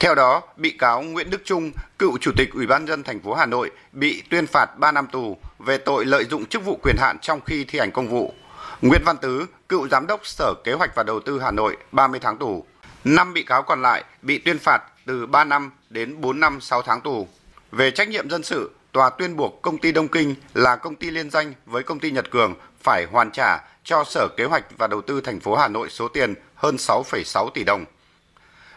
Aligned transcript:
Theo 0.00 0.14
đó, 0.14 0.42
bị 0.56 0.70
cáo 0.70 1.02
Nguyễn 1.02 1.30
Đức 1.30 1.42
Trung, 1.44 1.72
cựu 1.98 2.18
chủ 2.18 2.30
tịch 2.36 2.50
Ủy 2.54 2.66
ban 2.66 2.86
dân 2.86 3.02
thành 3.02 3.20
phố 3.20 3.34
Hà 3.34 3.46
Nội 3.46 3.70
bị 3.92 4.22
tuyên 4.30 4.46
phạt 4.46 4.66
3 4.78 4.92
năm 4.92 5.06
tù 5.12 5.36
về 5.58 5.78
tội 5.78 6.04
lợi 6.04 6.24
dụng 6.24 6.46
chức 6.46 6.64
vụ 6.64 6.78
quyền 6.82 6.96
hạn 6.98 7.18
trong 7.22 7.40
khi 7.40 7.64
thi 7.64 7.78
hành 7.78 7.90
công 7.92 8.08
vụ. 8.08 8.34
Nguyễn 8.82 9.02
Văn 9.04 9.16
Tứ, 9.16 9.46
cựu 9.68 9.88
giám 9.88 10.06
đốc 10.06 10.26
Sở 10.26 10.54
Kế 10.64 10.72
hoạch 10.72 10.94
và 10.94 11.02
Đầu 11.02 11.20
tư 11.20 11.40
Hà 11.40 11.50
Nội 11.50 11.76
30 11.92 12.20
tháng 12.20 12.38
tù. 12.38 12.64
5 13.04 13.32
bị 13.32 13.42
cáo 13.42 13.62
còn 13.62 13.82
lại 13.82 14.04
bị 14.22 14.38
tuyên 14.38 14.58
phạt 14.58 14.82
từ 15.06 15.26
3 15.26 15.44
năm 15.44 15.70
đến 15.90 16.20
4 16.20 16.40
năm 16.40 16.60
6 16.60 16.82
tháng 16.82 17.00
tù. 17.00 17.28
Về 17.72 17.90
trách 17.90 18.08
nhiệm 18.08 18.30
dân 18.30 18.42
sự, 18.42 18.70
tòa 18.92 19.10
tuyên 19.10 19.36
buộc 19.36 19.62
công 19.62 19.78
ty 19.78 19.92
Đông 19.92 20.08
Kinh 20.08 20.34
là 20.54 20.76
công 20.76 20.94
ty 20.94 21.10
liên 21.10 21.30
danh 21.30 21.54
với 21.66 21.82
công 21.82 22.00
ty 22.00 22.10
Nhật 22.10 22.30
Cường 22.30 22.54
phải 22.82 23.06
hoàn 23.12 23.30
trả 23.30 23.64
cho 23.84 24.04
Sở 24.04 24.28
Kế 24.36 24.44
hoạch 24.44 24.64
và 24.78 24.86
Đầu 24.86 25.02
tư 25.02 25.20
thành 25.20 25.40
phố 25.40 25.56
Hà 25.56 25.68
Nội 25.68 25.90
số 25.90 26.08
tiền 26.08 26.34
hơn 26.54 26.76
6,6 26.76 27.50
tỷ 27.50 27.64
đồng. 27.64 27.84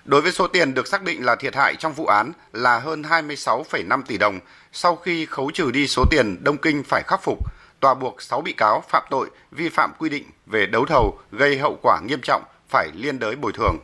Đối 0.06 0.22
với 0.22 0.32
số 0.32 0.48
tiền 0.48 0.74
được 0.74 0.88
xác 0.88 1.04
định 1.04 1.26
là 1.26 1.36
thiệt 1.36 1.56
hại 1.56 1.76
trong 1.76 1.94
vụ 1.94 2.06
án 2.06 2.32
là 2.54 2.80
hơn 2.80 3.02
26,5 3.02 4.02
tỷ 4.08 4.18
đồng, 4.18 4.40
sau 4.72 4.96
khi 4.96 5.26
khấu 5.26 5.52
trừ 5.52 5.72
đi 5.72 5.88
số 5.88 6.06
tiền 6.12 6.44
Đông 6.44 6.58
Kinh 6.58 6.84
phải 6.84 7.04
khắc 7.08 7.24
phục, 7.24 7.40
tòa 7.80 7.94
buộc 7.94 8.22
6 8.22 8.42
bị 8.42 8.54
cáo 8.54 8.84
phạm 8.90 9.04
tội 9.10 9.30
vi 9.52 9.70
phạm 9.70 9.92
quy 10.00 10.10
định 10.10 10.24
về 10.46 10.66
đấu 10.66 10.86
thầu 10.86 11.20
gây 11.32 11.58
hậu 11.58 11.78
quả 11.82 12.00
nghiêm 12.06 12.20
trọng 12.24 12.44
phải 12.70 12.90
liên 12.96 13.20
đới 13.20 13.36
bồi 13.36 13.52
thường. 13.52 13.78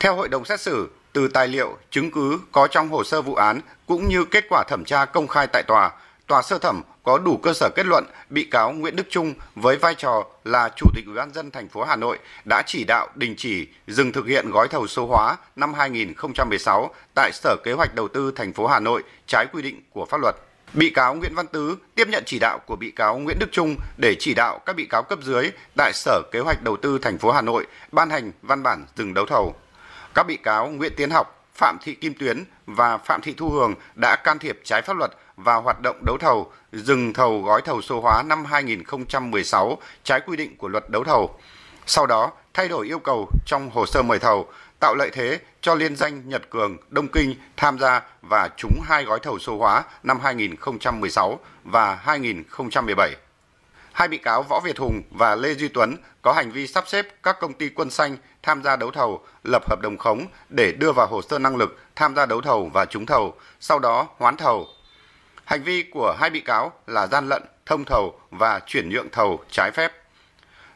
Theo 0.00 0.16
hội 0.16 0.28
đồng 0.28 0.44
xét 0.44 0.60
xử, 0.60 0.88
từ 1.12 1.28
tài 1.28 1.48
liệu, 1.48 1.76
chứng 1.90 2.10
cứ 2.10 2.38
có 2.52 2.66
trong 2.66 2.88
hồ 2.88 3.04
sơ 3.04 3.22
vụ 3.22 3.34
án 3.34 3.60
cũng 3.86 4.08
như 4.08 4.24
kết 4.24 4.44
quả 4.50 4.64
thẩm 4.68 4.84
tra 4.84 5.04
công 5.04 5.28
khai 5.28 5.46
tại 5.46 5.62
tòa, 5.62 5.90
tòa 6.26 6.42
sơ 6.42 6.58
thẩm 6.58 6.82
có 7.02 7.18
đủ 7.18 7.36
cơ 7.36 7.52
sở 7.52 7.68
kết 7.74 7.86
luận 7.86 8.04
bị 8.30 8.44
cáo 8.44 8.72
Nguyễn 8.72 8.96
Đức 8.96 9.06
Trung 9.10 9.34
với 9.54 9.76
vai 9.76 9.94
trò 9.94 10.24
là 10.44 10.68
chủ 10.76 10.86
tịch 10.94 11.06
Ủy 11.06 11.14
ban 11.14 11.32
dân 11.32 11.50
thành 11.50 11.68
phố 11.68 11.84
Hà 11.84 11.96
Nội 11.96 12.18
đã 12.48 12.62
chỉ 12.66 12.84
đạo 12.84 13.08
đình 13.14 13.34
chỉ 13.38 13.66
dừng 13.86 14.12
thực 14.12 14.26
hiện 14.26 14.50
gói 14.50 14.68
thầu 14.68 14.86
số 14.86 15.06
hóa 15.06 15.36
năm 15.56 15.74
2016 15.74 16.94
tại 17.14 17.30
Sở 17.32 17.56
Kế 17.64 17.72
hoạch 17.72 17.94
Đầu 17.94 18.08
tư 18.08 18.32
thành 18.36 18.52
phố 18.52 18.66
Hà 18.66 18.80
Nội 18.80 19.02
trái 19.26 19.46
quy 19.52 19.62
định 19.62 19.80
của 19.90 20.06
pháp 20.06 20.20
luật. 20.20 20.36
Bị 20.74 20.90
cáo 20.90 21.14
Nguyễn 21.14 21.34
Văn 21.34 21.46
Tứ 21.46 21.76
tiếp 21.94 22.08
nhận 22.08 22.22
chỉ 22.26 22.38
đạo 22.38 22.58
của 22.66 22.76
bị 22.76 22.90
cáo 22.90 23.18
Nguyễn 23.18 23.38
Đức 23.38 23.52
Trung 23.52 23.76
để 23.96 24.16
chỉ 24.18 24.34
đạo 24.34 24.58
các 24.66 24.76
bị 24.76 24.86
cáo 24.86 25.02
cấp 25.02 25.18
dưới 25.22 25.50
tại 25.76 25.92
Sở 25.94 26.22
Kế 26.32 26.40
hoạch 26.40 26.62
Đầu 26.62 26.76
tư 26.76 26.98
thành 26.98 27.18
phố 27.18 27.30
Hà 27.30 27.42
Nội 27.42 27.66
ban 27.92 28.10
hành 28.10 28.32
văn 28.42 28.62
bản 28.62 28.86
dừng 28.96 29.14
đấu 29.14 29.26
thầu. 29.26 29.54
Các 30.14 30.26
bị 30.26 30.36
cáo 30.36 30.68
Nguyễn 30.68 30.92
Tiến 30.96 31.10
Học, 31.10 31.41
Phạm 31.54 31.78
Thị 31.82 31.94
Kim 31.94 32.14
Tuyến 32.14 32.44
và 32.66 32.98
Phạm 32.98 33.20
Thị 33.20 33.34
Thu 33.36 33.50
Hường 33.50 33.74
đã 33.94 34.16
can 34.24 34.38
thiệp 34.38 34.60
trái 34.64 34.82
pháp 34.82 34.96
luật 34.96 35.10
vào 35.36 35.62
hoạt 35.62 35.80
động 35.80 36.04
đấu 36.06 36.18
thầu, 36.18 36.52
dừng 36.72 37.12
thầu 37.12 37.42
gói 37.42 37.62
thầu 37.62 37.82
số 37.82 38.00
hóa 38.00 38.22
năm 38.22 38.44
2016 38.44 39.78
trái 40.04 40.20
quy 40.26 40.36
định 40.36 40.56
của 40.56 40.68
luật 40.68 40.90
đấu 40.90 41.04
thầu. 41.04 41.38
Sau 41.86 42.06
đó, 42.06 42.32
thay 42.54 42.68
đổi 42.68 42.86
yêu 42.86 42.98
cầu 42.98 43.28
trong 43.46 43.70
hồ 43.70 43.86
sơ 43.86 44.02
mời 44.02 44.18
thầu, 44.18 44.48
tạo 44.80 44.94
lợi 44.94 45.10
thế 45.12 45.38
cho 45.60 45.74
liên 45.74 45.96
danh 45.96 46.28
Nhật 46.28 46.50
Cường, 46.50 46.76
Đông 46.88 47.08
Kinh 47.08 47.34
tham 47.56 47.78
gia 47.78 48.02
và 48.22 48.48
trúng 48.56 48.80
hai 48.84 49.04
gói 49.04 49.18
thầu 49.22 49.38
số 49.38 49.58
hóa 49.58 49.82
năm 50.02 50.20
2016 50.20 51.38
và 51.64 51.94
2017. 51.94 53.16
Hai 53.92 54.08
bị 54.08 54.18
cáo 54.18 54.42
Võ 54.42 54.60
Việt 54.60 54.78
Hùng 54.78 55.02
và 55.10 55.34
Lê 55.34 55.54
Duy 55.54 55.68
Tuấn 55.68 55.96
có 56.22 56.32
hành 56.32 56.50
vi 56.50 56.66
sắp 56.66 56.84
xếp 56.88 57.06
các 57.22 57.36
công 57.40 57.52
ty 57.52 57.68
quân 57.68 57.90
xanh 57.90 58.16
tham 58.42 58.62
gia 58.62 58.76
đấu 58.76 58.90
thầu, 58.90 59.24
lập 59.44 59.62
hợp 59.68 59.80
đồng 59.80 59.98
khống 59.98 60.26
để 60.48 60.72
đưa 60.72 60.92
vào 60.92 61.06
hồ 61.06 61.22
sơ 61.22 61.38
năng 61.38 61.56
lực 61.56 61.78
tham 61.96 62.14
gia 62.14 62.26
đấu 62.26 62.40
thầu 62.40 62.70
và 62.74 62.84
trúng 62.84 63.06
thầu, 63.06 63.34
sau 63.60 63.78
đó 63.78 64.08
hoán 64.18 64.36
thầu. 64.36 64.66
Hành 65.44 65.62
vi 65.62 65.82
của 65.82 66.16
hai 66.18 66.30
bị 66.30 66.40
cáo 66.40 66.72
là 66.86 67.06
gian 67.06 67.28
lận, 67.28 67.42
thông 67.66 67.84
thầu 67.84 68.20
và 68.30 68.60
chuyển 68.66 68.88
nhượng 68.88 69.10
thầu 69.12 69.40
trái 69.50 69.70
phép. 69.70 69.92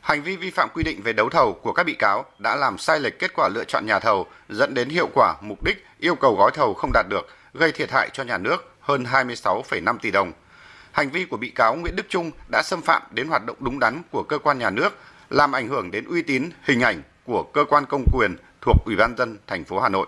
Hành 0.01 0.23
vi 0.23 0.37
vi 0.37 0.51
phạm 0.51 0.69
quy 0.75 0.83
định 0.83 1.03
về 1.03 1.13
đấu 1.13 1.29
thầu 1.29 1.53
của 1.53 1.73
các 1.73 1.87
bị 1.87 1.95
cáo 1.95 2.25
đã 2.39 2.57
làm 2.57 2.79
sai 2.79 3.01
lệch 3.01 3.19
kết 3.19 3.31
quả 3.35 3.49
lựa 3.49 3.65
chọn 3.65 3.87
nhà 3.87 3.99
thầu, 3.99 4.27
dẫn 4.49 4.75
đến 4.75 4.89
hiệu 4.89 5.09
quả 5.15 5.35
mục 5.41 5.65
đích 5.65 5.87
yêu 5.99 6.15
cầu 6.15 6.37
gói 6.37 6.51
thầu 6.55 6.75
không 6.75 6.91
đạt 6.93 7.07
được, 7.09 7.29
gây 7.55 7.73
thiệt 7.73 7.91
hại 7.91 8.11
cho 8.13 8.23
nhà 8.23 8.39
nước 8.39 8.75
hơn 8.81 9.05
26,5 9.05 9.99
tỷ 9.99 10.11
đồng. 10.11 10.33
Hành 10.97 11.11
vi 11.11 11.25
của 11.25 11.37
bị 11.37 11.51
cáo 11.51 11.77
Nguyễn 11.77 11.97
Đức 11.97 12.07
Trung 12.09 12.31
đã 12.53 12.63
xâm 12.65 12.83
phạm 12.83 13.03
đến 13.11 13.29
hoạt 13.29 13.47
động 13.47 13.57
đúng 13.61 13.79
đắn 13.79 14.03
của 14.11 14.23
cơ 14.23 14.39
quan 14.39 14.59
nhà 14.59 14.71
nước, 14.71 14.99
làm 15.31 15.53
ảnh 15.53 15.69
hưởng 15.69 15.91
đến 15.91 16.05
uy 16.05 16.23
tín, 16.23 16.51
hình 16.63 16.81
ảnh 16.81 17.03
của 17.25 17.43
cơ 17.43 17.65
quan 17.65 17.85
công 17.89 18.05
quyền 18.13 18.37
thuộc 18.61 18.77
Ủy 18.85 18.97
ban 18.97 19.17
dân 19.17 19.39
thành 19.47 19.65
phố 19.65 19.81
Hà 19.81 19.89
Nội. 19.89 20.07